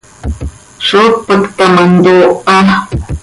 [0.87, 2.57] ¿Zó tpacta ma ntooha?